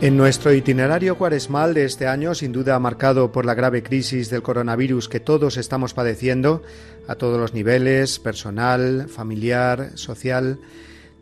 En 0.00 0.16
nuestro 0.16 0.52
itinerario 0.52 1.18
cuaresmal 1.18 1.74
de 1.74 1.84
este 1.84 2.06
año, 2.06 2.32
sin 2.32 2.52
duda 2.52 2.78
marcado 2.78 3.32
por 3.32 3.44
la 3.44 3.54
grave 3.54 3.82
crisis 3.82 4.30
del 4.30 4.42
coronavirus 4.42 5.08
que 5.08 5.18
todos 5.18 5.56
estamos 5.56 5.92
padeciendo, 5.92 6.62
a 7.08 7.16
todos 7.16 7.40
los 7.40 7.52
niveles, 7.52 8.20
personal, 8.20 9.08
familiar, 9.08 9.98
social, 9.98 10.60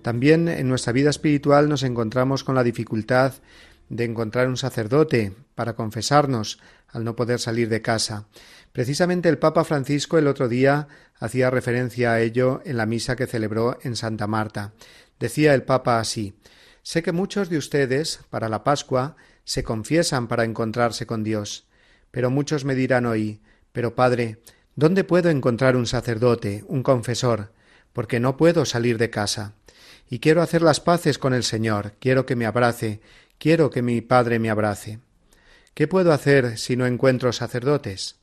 también 0.02 0.48
en 0.48 0.68
nuestra 0.68 0.92
vida 0.92 1.08
espiritual 1.08 1.70
nos 1.70 1.84
encontramos 1.84 2.44
con 2.44 2.54
la 2.54 2.62
dificultad 2.62 3.32
de 3.88 4.04
encontrar 4.04 4.46
un 4.46 4.58
sacerdote 4.58 5.32
para 5.54 5.74
confesarnos 5.74 6.60
al 6.88 7.02
no 7.02 7.16
poder 7.16 7.38
salir 7.38 7.70
de 7.70 7.80
casa. 7.80 8.26
Precisamente 8.72 9.30
el 9.30 9.38
Papa 9.38 9.64
Francisco 9.64 10.18
el 10.18 10.26
otro 10.26 10.50
día 10.50 10.86
hacía 11.18 11.48
referencia 11.48 12.12
a 12.12 12.20
ello 12.20 12.60
en 12.66 12.76
la 12.76 12.84
misa 12.84 13.16
que 13.16 13.26
celebró 13.26 13.78
en 13.80 13.96
Santa 13.96 14.26
Marta. 14.26 14.74
Decía 15.18 15.54
el 15.54 15.62
Papa 15.62 15.98
así 15.98 16.34
Sé 16.86 17.02
que 17.02 17.10
muchos 17.10 17.48
de 17.48 17.58
ustedes, 17.58 18.20
para 18.30 18.48
la 18.48 18.62
Pascua, 18.62 19.16
se 19.42 19.64
confiesan 19.64 20.28
para 20.28 20.44
encontrarse 20.44 21.04
con 21.04 21.24
Dios. 21.24 21.66
Pero 22.12 22.30
muchos 22.30 22.64
me 22.64 22.76
dirán 22.76 23.06
hoy 23.06 23.40
Pero 23.72 23.96
Padre, 23.96 24.38
¿dónde 24.76 25.02
puedo 25.02 25.28
encontrar 25.28 25.74
un 25.74 25.88
sacerdote, 25.88 26.62
un 26.68 26.84
confesor? 26.84 27.52
Porque 27.92 28.20
no 28.20 28.36
puedo 28.36 28.64
salir 28.64 28.98
de 28.98 29.10
casa. 29.10 29.54
Y 30.08 30.20
quiero 30.20 30.42
hacer 30.42 30.62
las 30.62 30.78
paces 30.78 31.18
con 31.18 31.34
el 31.34 31.42
Señor, 31.42 31.94
quiero 31.98 32.24
que 32.24 32.36
me 32.36 32.46
abrace, 32.46 33.00
quiero 33.38 33.68
que 33.68 33.82
mi 33.82 34.00
Padre 34.00 34.38
me 34.38 34.48
abrace. 34.48 35.00
¿Qué 35.74 35.88
puedo 35.88 36.12
hacer 36.12 36.56
si 36.56 36.76
no 36.76 36.86
encuentro 36.86 37.32
sacerdotes? 37.32 38.14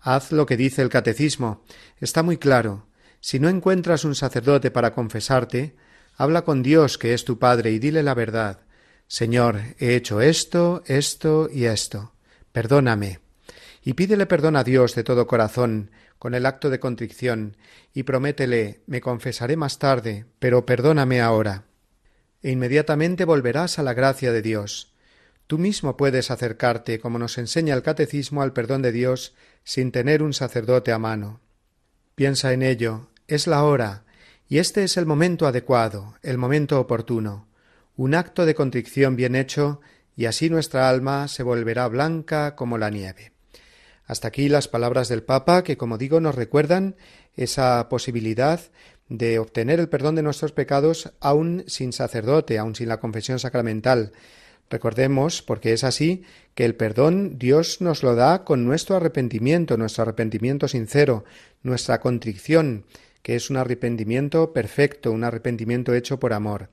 Haz 0.00 0.32
lo 0.32 0.46
que 0.46 0.56
dice 0.56 0.80
el 0.80 0.88
catecismo. 0.88 1.66
Está 2.00 2.22
muy 2.22 2.38
claro. 2.38 2.86
Si 3.20 3.38
no 3.38 3.50
encuentras 3.50 4.06
un 4.06 4.14
sacerdote 4.14 4.70
para 4.70 4.94
confesarte, 4.94 5.76
Habla 6.20 6.42
con 6.42 6.64
Dios, 6.64 6.98
que 6.98 7.14
es 7.14 7.24
tu 7.24 7.38
Padre, 7.38 7.70
y 7.70 7.78
dile 7.78 8.02
la 8.02 8.12
verdad. 8.12 8.58
Señor, 9.06 9.60
he 9.78 9.94
hecho 9.94 10.20
esto, 10.20 10.82
esto 10.86 11.48
y 11.50 11.66
esto. 11.66 12.12
Perdóname. 12.50 13.20
Y 13.84 13.92
pídele 13.92 14.26
perdón 14.26 14.56
a 14.56 14.64
Dios 14.64 14.96
de 14.96 15.04
todo 15.04 15.28
corazón, 15.28 15.92
con 16.18 16.34
el 16.34 16.44
acto 16.44 16.70
de 16.70 16.80
contrición, 16.80 17.56
y 17.94 18.02
prométele 18.02 18.82
me 18.88 19.00
confesaré 19.00 19.56
más 19.56 19.78
tarde, 19.78 20.26
pero 20.40 20.66
perdóname 20.66 21.20
ahora. 21.20 21.66
E 22.42 22.50
inmediatamente 22.50 23.24
volverás 23.24 23.78
a 23.78 23.84
la 23.84 23.94
gracia 23.94 24.32
de 24.32 24.42
Dios. 24.42 24.92
Tú 25.46 25.56
mismo 25.56 25.96
puedes 25.96 26.32
acercarte, 26.32 26.98
como 26.98 27.20
nos 27.20 27.38
enseña 27.38 27.76
el 27.76 27.84
catecismo, 27.84 28.42
al 28.42 28.52
perdón 28.52 28.82
de 28.82 28.90
Dios 28.90 29.36
sin 29.62 29.92
tener 29.92 30.24
un 30.24 30.32
sacerdote 30.32 30.90
a 30.90 30.98
mano. 30.98 31.40
Piensa 32.16 32.52
en 32.52 32.64
ello, 32.64 33.06
es 33.28 33.46
la 33.46 33.62
hora, 33.62 34.04
y 34.48 34.58
este 34.58 34.84
es 34.84 34.96
el 34.96 35.06
momento 35.06 35.46
adecuado, 35.46 36.14
el 36.22 36.38
momento 36.38 36.80
oportuno, 36.80 37.46
un 37.96 38.14
acto 38.14 38.46
de 38.46 38.54
contrición 38.54 39.14
bien 39.14 39.34
hecho, 39.34 39.80
y 40.16 40.24
así 40.24 40.50
nuestra 40.50 40.88
alma 40.88 41.28
se 41.28 41.42
volverá 41.42 41.86
blanca 41.88 42.56
como 42.56 42.78
la 42.78 42.90
nieve. 42.90 43.32
Hasta 44.06 44.28
aquí 44.28 44.48
las 44.48 44.66
palabras 44.66 45.08
del 45.08 45.22
Papa 45.22 45.62
que, 45.62 45.76
como 45.76 45.98
digo, 45.98 46.18
nos 46.18 46.34
recuerdan 46.34 46.96
esa 47.36 47.88
posibilidad 47.90 48.60
de 49.08 49.38
obtener 49.38 49.80
el 49.80 49.88
perdón 49.88 50.14
de 50.14 50.22
nuestros 50.22 50.52
pecados 50.52 51.12
aun 51.20 51.64
sin 51.66 51.92
sacerdote, 51.92 52.58
aun 52.58 52.74
sin 52.74 52.88
la 52.88 53.00
confesión 53.00 53.38
sacramental. 53.38 54.12
Recordemos, 54.70 55.42
porque 55.42 55.72
es 55.72 55.84
así, 55.84 56.24
que 56.54 56.64
el 56.64 56.74
perdón 56.74 57.38
Dios 57.38 57.80
nos 57.80 58.02
lo 58.02 58.14
da 58.14 58.44
con 58.44 58.64
nuestro 58.64 58.96
arrepentimiento, 58.96 59.76
nuestro 59.76 60.02
arrepentimiento 60.02 60.68
sincero, 60.68 61.24
nuestra 61.62 62.00
contrición, 62.00 62.84
que 63.28 63.36
es 63.36 63.50
un 63.50 63.58
arrepentimiento 63.58 64.54
perfecto, 64.54 65.12
un 65.12 65.22
arrepentimiento 65.22 65.94
hecho 65.94 66.18
por 66.18 66.32
amor. 66.32 66.70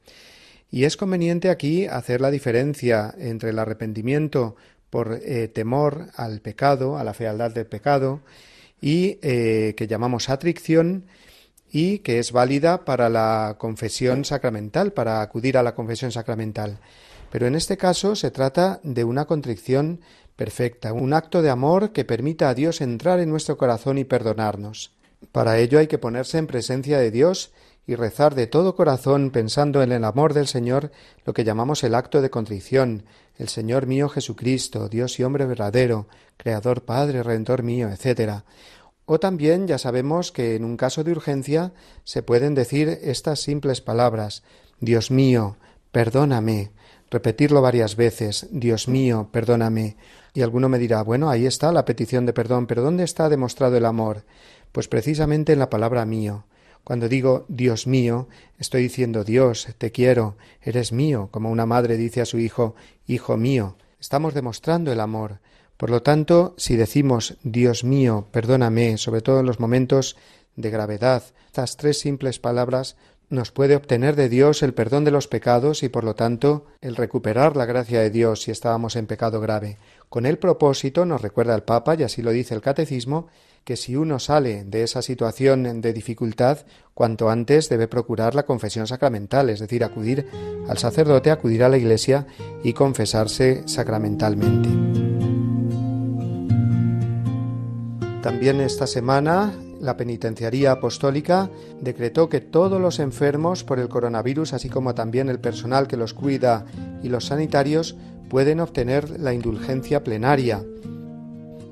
Y 0.72 0.86
es 0.86 0.96
conveniente 0.96 1.50
aquí 1.50 1.86
hacer 1.86 2.22
la 2.22 2.32
diferencia 2.32 3.14
entre 3.18 3.50
el 3.50 3.60
arrepentimiento 3.60 4.56
por 4.90 5.20
eh, 5.22 5.50
temor 5.50 6.12
al 6.16 6.40
pecado, 6.40 6.98
a 6.98 7.04
la 7.04 7.14
fealdad 7.14 7.52
del 7.52 7.66
pecado, 7.66 8.22
y 8.80 9.20
eh, 9.22 9.74
que 9.76 9.86
llamamos 9.86 10.30
atricción, 10.30 11.08
y 11.74 12.00
que 12.00 12.20
es 12.20 12.32
válida 12.32 12.86
para 12.86 13.10
la 13.10 13.58
confesión 13.58 14.24
sacramental, 14.24 14.94
para 14.94 15.22
acudir 15.22 15.58
a 15.58 15.64
la 15.64 15.76
confesión 15.76 16.14
sacramental. 16.14 16.80
Pero 17.34 17.48
en 17.48 17.56
este 17.56 17.76
caso 17.76 18.16
se 18.16 18.32
trata 18.32 18.80
de 18.82 19.04
una 19.04 19.26
contrición 19.26 20.00
perfecta, 20.38 20.94
un 20.94 21.12
acto 21.12 21.42
de 21.42 21.50
amor 21.50 21.92
que 21.92 22.06
permita 22.06 22.48
a 22.48 22.54
Dios 22.54 22.80
entrar 22.80 23.20
en 23.20 23.30
nuestro 23.30 23.58
corazón 23.58 23.98
y 23.98 24.06
perdonarnos. 24.06 24.96
Para 25.32 25.58
ello 25.58 25.80
hay 25.80 25.88
que 25.88 25.98
ponerse 25.98 26.38
en 26.38 26.48
presencia 26.48 27.00
de 27.00 27.12
Dios 27.12 27.52
y 27.88 27.96
rezar 27.96 28.36
de 28.36 28.48
todo 28.48 28.76
corazón 28.76 29.32
pensando 29.32 29.84
en 29.84 29.92
el 29.92 30.04
amor 30.04 30.34
del 30.34 30.48
Señor, 30.48 30.92
lo 31.26 31.34
que 31.34 31.44
llamamos 31.44 31.84
el 31.84 31.96
acto 31.96 32.22
de 32.22 32.30
contrición, 32.30 33.06
el 33.38 33.50
Señor 33.50 33.86
mío 33.86 34.10
Jesucristo, 34.10 34.90
Dios 34.90 35.20
y 35.20 35.24
hombre 35.24 35.46
verdadero, 35.46 36.08
Creador 36.38 36.84
Padre, 36.84 37.22
Redentor 37.22 37.64
mío, 37.64 37.90
etc. 37.90 38.44
O 39.06 39.20
también 39.20 39.68
ya 39.68 39.78
sabemos 39.78 40.32
que 40.32 40.56
en 40.56 40.64
un 40.64 40.78
caso 40.78 41.04
de 41.04 41.12
urgencia 41.12 41.74
se 42.04 42.24
pueden 42.24 42.56
decir 42.56 42.90
estas 43.04 43.40
simples 43.40 43.82
palabras 43.82 44.44
Dios 44.80 45.12
mío, 45.12 45.58
perdóname, 45.92 46.72
repetirlo 47.12 47.62
varias 47.62 47.96
veces 47.96 48.48
Dios 48.52 48.88
mío, 48.88 49.30
perdóname. 49.32 49.96
Y 50.34 50.42
alguno 50.42 50.70
me 50.70 50.80
dirá, 50.80 51.02
bueno, 51.04 51.30
ahí 51.30 51.46
está 51.46 51.72
la 51.72 51.86
petición 51.86 52.26
de 52.26 52.34
perdón, 52.34 52.68
pero 52.68 52.82
¿dónde 52.82 53.04
está 53.04 53.30
demostrado 53.30 53.78
el 53.78 53.86
amor? 53.86 54.24
Pues 54.76 54.90
precisamente 54.90 55.54
en 55.54 55.60
la 55.60 55.70
palabra 55.70 56.06
mío. 56.06 56.44
Cuando 56.84 57.08
digo 57.08 57.46
Dios 57.48 57.88
mío, 57.88 58.28
estoy 58.60 58.82
diciendo 58.82 59.24
Dios, 59.24 59.70
te 59.78 59.94
quiero, 59.94 60.36
eres 60.62 60.92
mío, 60.92 61.30
como 61.32 61.50
una 61.50 61.66
madre 61.66 61.96
dice 61.96 62.20
a 62.20 62.26
su 62.26 62.40
hijo, 62.40 62.76
Hijo 63.08 63.38
mío. 63.38 63.78
Estamos 64.02 64.34
demostrando 64.34 64.92
el 64.92 65.00
amor. 65.00 65.40
Por 65.78 65.92
lo 65.92 66.02
tanto, 66.02 66.56
si 66.58 66.76
decimos 66.76 67.38
Dios 67.42 67.86
mío, 67.86 68.28
perdóname, 68.32 68.98
sobre 68.98 69.22
todo 69.22 69.40
en 69.40 69.46
los 69.46 69.62
momentos 69.62 70.18
de 70.58 70.72
gravedad, 70.72 71.24
estas 71.46 71.78
tres 71.78 71.98
simples 72.00 72.40
palabras 72.40 72.98
nos 73.30 73.52
puede 73.52 73.76
obtener 73.76 74.16
de 74.16 74.30
Dios 74.30 74.64
el 74.64 74.74
perdón 74.74 75.04
de 75.04 75.12
los 75.12 75.28
pecados 75.28 75.84
y 75.84 75.90
por 75.90 76.04
lo 76.04 76.16
tanto 76.16 76.66
el 76.82 76.96
recuperar 76.96 77.58
la 77.58 77.66
gracia 77.66 78.02
de 78.02 78.10
Dios 78.10 78.44
si 78.44 78.52
estábamos 78.52 78.96
en 78.96 79.08
pecado 79.08 79.42
grave. 79.42 79.78
Con 80.10 80.26
el 80.26 80.38
propósito, 80.38 81.06
nos 81.06 81.22
recuerda 81.22 81.56
el 81.56 81.64
Papa, 81.64 81.96
y 81.96 82.04
así 82.04 82.22
lo 82.22 82.32
dice 82.32 82.54
el 82.54 82.62
Catecismo, 82.62 83.28
que 83.64 83.76
si 83.76 83.96
uno 83.96 84.20
sale 84.20 84.64
de 84.64 84.84
esa 84.84 85.02
situación 85.02 85.82
de 85.82 85.92
dificultad, 85.92 86.60
cuanto 86.94 87.30
antes 87.30 87.68
debe 87.68 87.88
procurar 87.88 88.36
la 88.36 88.46
confesión 88.46 88.86
sacramental, 88.86 89.50
es 89.50 89.60
decir, 89.60 89.84
acudir 89.84 90.28
al 90.70 90.78
sacerdote, 90.78 91.32
acudir 91.32 91.64
a 91.64 91.70
la 91.70 91.78
iglesia 91.78 92.28
y 92.64 92.74
confesarse 92.74 93.64
sacramentalmente. 93.66 94.70
También 98.22 98.62
esta 98.62 98.88
semana 98.88 99.54
la 99.86 99.98
Penitenciaría 99.98 100.72
Apostólica 100.72 101.50
decretó 101.80 102.28
que 102.28 102.42
todos 102.42 102.82
los 102.82 103.00
enfermos 103.00 103.64
por 103.64 103.80
el 103.80 103.88
coronavirus, 103.88 104.54
así 104.54 104.70
como 104.70 104.96
también 104.96 105.30
el 105.30 105.40
personal 105.40 105.88
que 105.88 105.98
los 105.98 106.14
cuida 106.14 106.66
y 107.04 107.10
los 107.10 107.26
sanitarios, 107.26 107.96
pueden 108.30 108.60
obtener 108.60 109.20
la 109.20 109.34
indulgencia 109.34 110.04
plenaria. 110.04 110.64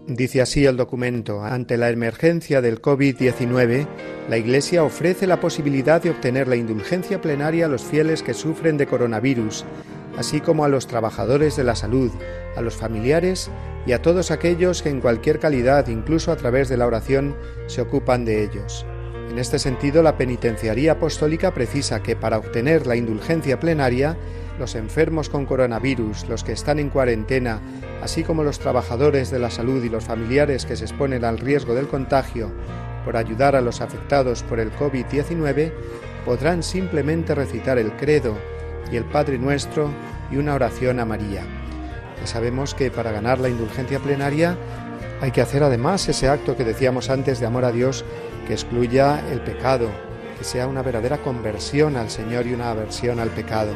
Dice 0.07 0.41
así 0.41 0.65
el 0.65 0.77
documento, 0.77 1.43
ante 1.43 1.77
la 1.77 1.89
emergencia 1.89 2.61
del 2.61 2.81
COVID-19, 2.81 3.87
la 4.29 4.37
Iglesia 4.37 4.83
ofrece 4.83 5.27
la 5.27 5.39
posibilidad 5.39 6.01
de 6.01 6.09
obtener 6.09 6.47
la 6.47 6.55
indulgencia 6.55 7.21
plenaria 7.21 7.65
a 7.65 7.69
los 7.69 7.83
fieles 7.83 8.21
que 8.21 8.33
sufren 8.33 8.77
de 8.77 8.85
coronavirus, 8.85 9.65
así 10.17 10.41
como 10.41 10.65
a 10.65 10.69
los 10.69 10.87
trabajadores 10.87 11.55
de 11.55 11.63
la 11.63 11.75
salud, 11.75 12.11
a 12.55 12.61
los 12.61 12.75
familiares 12.75 13.49
y 13.85 13.91
a 13.91 14.01
todos 14.01 14.31
aquellos 14.31 14.81
que 14.81 14.89
en 14.89 15.01
cualquier 15.01 15.39
calidad, 15.39 15.87
incluso 15.87 16.31
a 16.31 16.35
través 16.35 16.69
de 16.69 16.77
la 16.77 16.87
oración, 16.87 17.35
se 17.67 17.81
ocupan 17.81 18.25
de 18.25 18.43
ellos. 18.43 18.85
En 19.29 19.39
este 19.39 19.57
sentido, 19.57 20.03
la 20.03 20.17
penitenciaría 20.17 20.93
apostólica 20.93 21.53
precisa 21.53 22.03
que 22.03 22.15
para 22.15 22.37
obtener 22.37 22.85
la 22.85 22.95
indulgencia 22.95 23.59
plenaria, 23.59 24.15
los 24.59 24.75
enfermos 24.75 25.29
con 25.29 25.45
coronavirus, 25.45 26.29
los 26.29 26.43
que 26.43 26.51
están 26.51 26.77
en 26.77 26.89
cuarentena, 26.89 27.59
así 28.01 28.23
como 28.23 28.43
los 28.43 28.59
trabajadores 28.59 29.31
de 29.31 29.39
la 29.39 29.49
salud 29.49 29.83
y 29.83 29.89
los 29.89 30.03
familiares 30.03 30.65
que 30.65 30.75
se 30.75 30.85
exponen 30.85 31.25
al 31.25 31.39
riesgo 31.39 31.73
del 31.73 31.87
contagio 31.87 32.51
por 33.03 33.17
ayudar 33.17 33.55
a 33.55 33.61
los 33.61 33.81
afectados 33.81 34.43
por 34.43 34.59
el 34.59 34.71
COVID-19, 34.73 35.71
podrán 36.25 36.63
simplemente 36.63 37.35
recitar 37.35 37.77
el 37.77 37.91
credo 37.93 38.37
y 38.91 38.97
el 38.97 39.05
Padre 39.05 39.37
Nuestro 39.37 39.89
y 40.31 40.37
una 40.37 40.55
oración 40.55 40.99
a 40.99 41.05
María. 41.05 41.43
Ya 42.19 42.27
sabemos 42.27 42.73
que 42.73 42.91
para 42.91 43.11
ganar 43.11 43.39
la 43.39 43.49
indulgencia 43.49 43.99
plenaria 43.99 44.57
hay 45.21 45.31
que 45.31 45.41
hacer 45.41 45.63
además 45.63 46.07
ese 46.09 46.27
acto 46.27 46.57
que 46.57 46.63
decíamos 46.63 47.09
antes 47.09 47.39
de 47.39 47.45
amor 47.45 47.65
a 47.65 47.71
Dios 47.71 48.03
que 48.47 48.53
excluya 48.53 49.21
el 49.31 49.41
pecado, 49.41 49.89
que 50.37 50.43
sea 50.43 50.67
una 50.67 50.81
verdadera 50.81 51.17
conversión 51.19 51.95
al 51.95 52.09
Señor 52.09 52.47
y 52.47 52.53
una 52.53 52.71
aversión 52.71 53.19
al 53.19 53.29
pecado. 53.29 53.73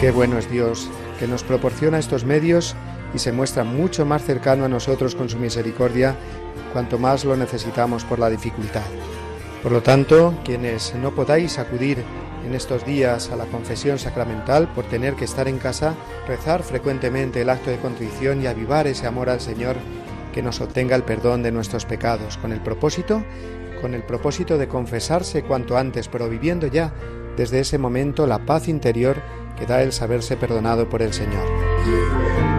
Qué 0.00 0.10
bueno 0.12 0.38
es 0.38 0.50
Dios, 0.50 0.88
que 1.18 1.26
nos 1.26 1.42
proporciona 1.42 1.98
estos 1.98 2.24
medios 2.24 2.74
y 3.14 3.18
se 3.18 3.32
muestra 3.32 3.64
mucho 3.64 4.06
más 4.06 4.24
cercano 4.24 4.64
a 4.64 4.68
nosotros 4.68 5.14
con 5.14 5.28
su 5.28 5.38
misericordia, 5.38 6.14
cuanto 6.72 6.98
más 6.98 7.24
lo 7.24 7.36
necesitamos 7.36 8.04
por 8.04 8.18
la 8.18 8.30
dificultad. 8.30 8.82
Por 9.62 9.72
lo 9.72 9.82
tanto, 9.82 10.34
quienes 10.44 10.94
no 10.94 11.14
podáis 11.14 11.58
acudir 11.58 12.02
en 12.46 12.54
estos 12.54 12.84
días 12.86 13.30
a 13.30 13.36
la 13.36 13.44
confesión 13.44 13.98
sacramental 13.98 14.68
por 14.68 14.84
tener 14.84 15.14
que 15.14 15.26
estar 15.26 15.48
en 15.48 15.58
casa, 15.58 15.94
rezar 16.26 16.62
frecuentemente 16.62 17.42
el 17.42 17.50
acto 17.50 17.70
de 17.70 17.78
contrición 17.78 18.42
y 18.42 18.46
avivar 18.46 18.86
ese 18.86 19.06
amor 19.06 19.28
al 19.28 19.40
Señor 19.40 19.76
que 20.32 20.42
nos 20.42 20.60
obtenga 20.60 20.96
el 20.96 21.02
perdón 21.02 21.42
de 21.42 21.52
nuestros 21.52 21.84
pecados, 21.84 22.38
con 22.38 22.52
el 22.52 22.60
propósito, 22.60 23.22
con 23.82 23.94
el 23.94 24.02
propósito 24.02 24.56
de 24.56 24.68
confesarse 24.68 25.42
cuanto 25.42 25.76
antes, 25.76 26.08
pero 26.08 26.28
viviendo 26.28 26.66
ya 26.66 26.92
desde 27.36 27.60
ese 27.60 27.78
momento 27.78 28.26
la 28.26 28.46
paz 28.46 28.68
interior 28.68 29.16
que 29.58 29.66
da 29.66 29.82
el 29.82 29.92
saberse 29.92 30.36
perdonado 30.36 30.88
por 30.88 31.02
el 31.02 31.12
Señor. 31.12 32.49